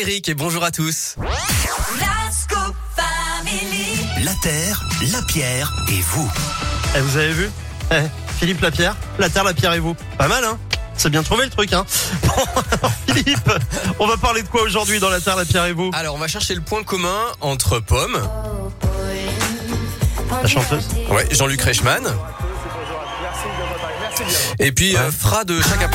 Eric 0.00 0.30
et 0.30 0.34
bonjour 0.34 0.64
à 0.64 0.70
tous. 0.70 1.16
La 4.24 4.32
terre, 4.40 4.82
la 5.12 5.20
pierre 5.22 5.70
et 5.90 6.00
vous. 6.00 6.30
Eh, 6.96 7.00
vous 7.00 7.16
avez 7.18 7.32
vu? 7.32 7.50
Eh, 7.92 7.96
Philippe 8.38 8.62
Lapierre, 8.62 8.96
la 9.18 9.28
terre, 9.28 9.44
la 9.44 9.52
pierre 9.52 9.74
et 9.74 9.78
vous. 9.78 9.94
Pas 10.16 10.28
mal, 10.28 10.42
hein? 10.42 10.58
C'est 10.96 11.10
bien 11.10 11.22
trouvé 11.22 11.44
le 11.44 11.50
truc, 11.50 11.74
hein? 11.74 11.84
Bon, 12.22 12.32
alors, 12.72 12.92
Philippe, 13.06 13.50
on 13.98 14.06
va 14.06 14.16
parler 14.16 14.42
de 14.42 14.48
quoi 14.48 14.62
aujourd'hui 14.62 15.00
dans 15.00 15.10
la 15.10 15.20
terre, 15.20 15.36
la 15.36 15.44
pierre 15.44 15.66
et 15.66 15.74
vous? 15.74 15.90
Alors 15.92 16.14
on 16.14 16.18
va 16.18 16.28
chercher 16.28 16.54
le 16.54 16.62
point 16.62 16.82
commun 16.82 17.20
entre 17.42 17.78
Pomme, 17.78 18.26
La 20.42 20.48
chanteuse. 20.48 20.88
Ouais, 21.10 21.28
Jean-Luc 21.30 21.60
Reichmann, 21.60 22.06
et 24.58 24.72
puis 24.72 24.96
euh, 24.96 25.10
Fra 25.10 25.44
de 25.44 25.60
Chaka 25.60 25.88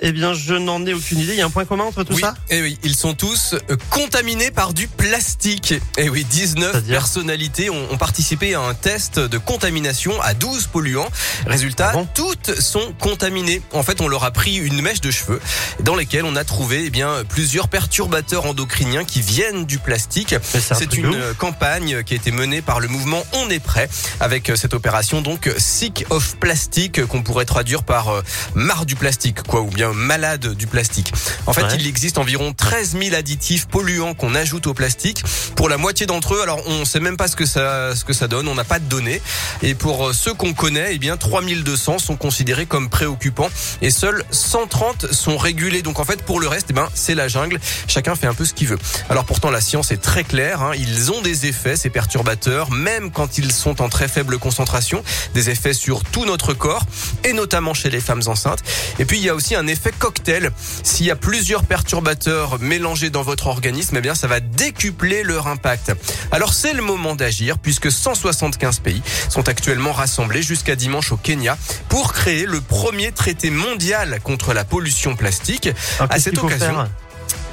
Eh 0.00 0.12
bien, 0.12 0.32
je 0.34 0.54
n'en 0.54 0.84
ai 0.86 0.92
aucune 0.94 1.18
idée. 1.20 1.32
Il 1.34 1.38
y 1.38 1.42
a 1.42 1.46
un 1.46 1.50
point 1.50 1.64
commun 1.64 1.84
entre 1.84 2.04
tout 2.04 2.14
oui, 2.14 2.20
ça? 2.20 2.34
Et 2.50 2.60
oui, 2.62 2.78
ils 2.82 2.94
sont 2.96 3.14
tous 3.14 3.54
euh, 3.70 3.76
contaminés 3.90 4.50
par 4.50 4.72
du 4.74 4.88
plastique. 4.88 5.74
Et 5.98 6.08
oui, 6.08 6.24
19 6.24 6.70
C'est-à-dire? 6.72 6.98
personnalités 6.98 7.70
ont, 7.70 7.90
ont 7.92 7.98
participé 7.98 8.54
à 8.54 8.60
un 8.60 8.74
test 8.74 9.18
de 9.18 9.38
contamination 9.38 10.20
à 10.22 10.34
12 10.34 10.66
polluants. 10.68 11.08
Résultat, 11.46 11.90
Ah 11.90 11.92
bon? 11.94 12.08
toutes 12.14 12.60
sont 12.60 12.92
contaminées. 13.00 13.62
En 13.72 13.82
fait, 13.82 14.00
on 14.00 14.08
leur 14.08 14.24
a 14.24 14.30
pris 14.30 14.56
une 14.56 14.80
mèche 14.82 15.00
de 15.00 15.10
cheveux 15.10 15.40
dans 15.80 15.94
lesquelles 15.94 16.24
on 16.24 16.36
a 16.36 16.44
trouvé 16.44 16.84
eh 16.86 16.90
bien 16.90 17.22
plusieurs 17.28 17.68
perturbateurs 17.68 18.46
endocriniens 18.46 19.04
qui 19.04 19.20
viennent 19.20 19.64
du 19.66 19.78
plastique. 19.78 20.34
C'est 20.42 20.72
un 20.72 20.78
une 20.96 21.06
ouf. 21.08 21.36
campagne 21.38 22.02
qui 22.04 22.14
a 22.14 22.16
été 22.16 22.30
menée 22.30 22.62
par 22.62 22.80
le 22.80 22.88
mouvement 22.88 23.22
On 23.34 23.48
est 23.50 23.60
prêt 23.60 23.88
avec 24.20 24.50
euh, 24.50 24.56
cette 24.56 24.74
opération 24.74 25.20
donc 25.22 25.50
Sick 25.58 26.04
of 26.10 26.36
Plastic 26.36 27.04
qu'on 27.06 27.22
pourrait 27.22 27.44
traduire 27.44 27.82
par 27.82 28.08
euh, 28.08 28.22
marre 28.54 28.86
du 28.86 28.96
plastique 28.96 29.42
quoi 29.42 29.60
ou 29.60 29.70
bien 29.76 29.92
malade 29.92 30.54
du 30.54 30.66
plastique. 30.66 31.12
En 31.46 31.52
fait, 31.52 31.62
Ouais. 31.62 31.76
il 31.78 31.86
existe 31.86 32.16
environ 32.18 32.52
13 32.54 32.96
000 32.98 33.14
additifs 33.14 33.66
polluants 33.66 34.14
qu'on 34.14 34.34
ajoute 34.34 34.66
au 34.66 34.72
plastique. 34.74 35.22
Pour 35.54 35.68
la 35.68 35.76
moitié 35.76 36.06
d'entre 36.06 36.34
eux, 36.34 36.40
alors 36.42 36.60
on 36.66 36.84
sait 36.86 36.98
même 36.98 37.16
pas 37.18 37.28
ce 37.28 37.36
que 37.36 37.44
ça 37.44 37.94
ce 37.94 38.04
que 38.04 38.14
ça 38.14 38.26
donne, 38.26 38.48
on 38.48 38.54
n'a 38.54 38.64
pas 38.64 38.78
de 38.78 38.86
données 38.86 39.20
et 39.62 39.74
pour 39.74 40.08
euh, 40.08 40.12
ceux 40.14 40.32
qu'on 40.32 40.54
connaît, 40.54 40.88
eh 40.92 40.98
bien 40.98 41.16
3200 41.18 41.98
sont 41.98 42.16
considérés 42.16 42.64
comme 42.66 42.88
préoccupants 42.88 43.50
et 43.82 43.90
seuls 43.90 44.24
130 44.30 45.12
sont 45.12 45.36
régulés. 45.36 45.82
Donc 45.82 46.00
en 46.00 46.04
fait, 46.04 46.22
pour 46.22 46.40
le 46.40 46.48
reste, 46.48 46.68
eh 46.70 46.72
ben 46.72 46.88
c'est 46.94 47.14
la 47.14 47.28
jungle. 47.28 47.60
Chacun 47.86 48.14
fait 48.16 48.26
un 48.26 48.34
peu 48.34 48.46
ce 48.46 48.54
qu'il 48.54 48.68
veut. 48.68 48.78
Alors 49.10 49.26
pourtant, 49.26 49.50
la 49.50 49.60
science 49.60 49.90
est 49.90 50.00
très 50.00 50.24
claire. 50.24 50.62
hein. 50.62 50.72
Ils 50.78 51.12
ont 51.12 51.20
des 51.20 51.44
effets, 51.46 51.76
ces 51.76 51.90
perturbateurs, 51.90 52.70
même 52.70 53.10
quand 53.10 53.36
ils 53.36 53.52
sont 53.52 53.82
en 53.82 53.90
très 53.90 54.08
faible 54.08 54.38
concentration, 54.38 55.02
des 55.34 55.50
effets 55.50 55.74
sur 55.74 56.02
tout 56.02 56.24
notre 56.24 56.54
corps 56.54 56.84
et 57.24 57.34
notamment 57.34 57.74
chez 57.74 57.90
les 57.90 58.00
femmes 58.00 58.22
enceintes. 58.26 58.60
Et 58.98 59.04
puis 59.04 59.18
il 59.18 59.24
y 59.24 59.28
a 59.28 59.34
aussi 59.34 59.54
un 59.54 59.65
effet 59.66 59.92
cocktail. 59.98 60.50
S'il 60.82 61.06
y 61.06 61.10
a 61.10 61.16
plusieurs 61.16 61.64
perturbateurs 61.64 62.58
mélangés 62.60 63.10
dans 63.10 63.22
votre 63.22 63.46
organisme, 63.46 63.96
eh 63.96 64.00
bien 64.00 64.14
ça 64.14 64.26
va 64.26 64.40
décupler 64.40 65.22
leur 65.22 65.46
impact. 65.46 65.92
Alors 66.32 66.54
c'est 66.54 66.72
le 66.72 66.82
moment 66.82 67.14
d'agir 67.14 67.58
puisque 67.58 67.90
175 67.90 68.80
pays 68.80 69.02
sont 69.28 69.48
actuellement 69.48 69.92
rassemblés 69.92 70.42
jusqu'à 70.42 70.76
dimanche 70.76 71.12
au 71.12 71.16
Kenya 71.16 71.56
pour 71.88 72.12
créer 72.12 72.46
le 72.46 72.60
premier 72.60 73.12
traité 73.12 73.50
mondial 73.50 74.20
contre 74.22 74.52
la 74.52 74.64
pollution 74.64 75.16
plastique. 75.16 75.68
Alors, 75.98 76.12
à 76.12 76.18
cette 76.18 76.38
occasion, 76.38 76.86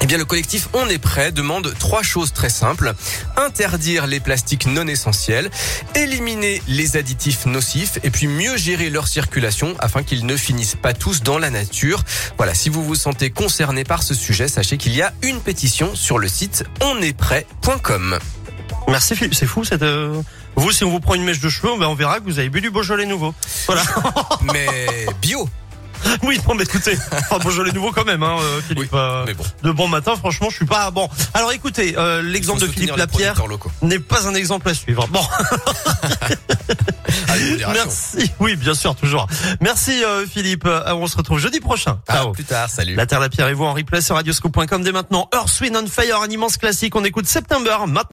eh 0.04 0.06
bien, 0.06 0.18
le 0.18 0.26
collectif 0.26 0.68
On 0.74 0.86
est 0.90 0.98
prêt 0.98 1.32
demande 1.32 1.74
trois 1.78 2.02
choses 2.02 2.34
très 2.34 2.50
simples. 2.50 2.92
Interdire 3.38 4.06
les 4.06 4.20
plastiques 4.20 4.66
non 4.66 4.86
essentiels, 4.86 5.50
éliminer 5.94 6.60
les 6.68 6.98
additifs 6.98 7.46
nocifs 7.46 7.98
et 8.02 8.10
puis 8.10 8.26
mieux 8.26 8.58
gérer 8.58 8.90
leur 8.90 9.08
circulation 9.08 9.74
afin 9.78 10.02
qu'ils 10.02 10.26
ne 10.26 10.36
finissent 10.36 10.74
pas 10.76 10.92
tous 10.92 11.22
dans 11.22 11.38
la 11.38 11.48
nature. 11.48 12.04
Voilà, 12.36 12.52
si 12.52 12.68
vous 12.68 12.84
vous 12.84 12.94
sentez 12.94 13.30
concerné 13.30 13.84
par 13.84 14.02
ce 14.02 14.12
sujet, 14.12 14.46
sachez 14.46 14.76
qu'il 14.76 14.94
y 14.94 15.00
a 15.00 15.14
une 15.22 15.40
pétition 15.40 15.94
sur 15.94 16.18
le 16.18 16.28
site 16.28 16.64
onestprêt.com. 16.82 18.18
Merci 18.88 19.16
Philippe, 19.16 19.34
c'est 19.34 19.46
fou 19.46 19.64
cette... 19.64 19.82
euh, 19.82 20.20
Vous, 20.56 20.70
si 20.70 20.84
on 20.84 20.90
vous 20.90 21.00
prend 21.00 21.14
une 21.14 21.24
mèche 21.24 21.40
de 21.40 21.48
cheveux, 21.48 21.78
ben, 21.78 21.86
on 21.86 21.94
verra 21.94 22.20
que 22.20 22.24
vous 22.24 22.38
avez 22.38 22.50
bu 22.50 22.60
du 22.60 22.70
Beaujolais 22.70 23.06
nouveau. 23.06 23.34
Voilà. 23.66 23.82
Mais 24.52 25.06
bio. 25.22 25.48
oui, 26.22 26.40
bon, 26.44 26.54
mais 26.54 26.64
écoutez, 26.64 26.96
enfin, 27.12 27.38
Beaujolais 27.38 27.72
nouveau 27.72 27.92
quand 27.92 28.04
même, 28.04 28.22
hein, 28.22 28.36
euh, 28.40 28.60
Philippe. 28.60 28.92
Oui, 28.92 28.98
euh, 28.98 29.24
mais 29.26 29.34
bon. 29.34 29.44
De 29.62 29.70
bon 29.70 29.88
matin, 29.88 30.14
franchement, 30.16 30.50
je 30.50 30.56
suis 30.56 30.66
pas 30.66 30.90
bon. 30.90 31.08
Alors 31.32 31.52
écoutez, 31.52 31.94
euh, 31.96 32.22
l'exemple 32.22 32.60
de 32.60 32.66
Philippe 32.66 32.96
Lapierre 32.96 33.34
n'est 33.82 33.98
pas 33.98 34.26
un 34.26 34.34
exemple 34.34 34.68
à 34.68 34.74
suivre. 34.74 35.06
Bon, 35.08 35.22
Allez, 37.28 37.64
merci. 37.72 38.30
Oui, 38.40 38.56
bien 38.56 38.74
sûr, 38.74 38.94
toujours. 38.94 39.26
Merci 39.60 40.04
euh, 40.04 40.26
Philippe. 40.26 40.68
On 40.86 41.06
se 41.06 41.16
retrouve 41.16 41.38
jeudi 41.38 41.60
prochain. 41.60 41.98
Ciao. 42.10 42.32
plus 42.32 42.44
tard, 42.44 42.68
salut. 42.68 42.94
La 42.94 43.06
Terre, 43.06 43.20
la 43.20 43.28
Pierre 43.28 43.48
et 43.48 43.54
vous 43.54 43.64
en 43.64 43.72
replay 43.72 44.00
sur 44.00 44.16
radioscope.com 44.16 44.82
dès 44.82 44.92
maintenant. 44.92 45.28
Earth, 45.34 45.60
Wind 45.60 45.76
on 45.76 45.86
Fire, 45.86 46.20
un 46.22 46.28
immense 46.28 46.56
classique. 46.56 46.94
On 46.96 47.04
écoute 47.04 47.26
September 47.26 47.76
maintenant. 47.86 48.02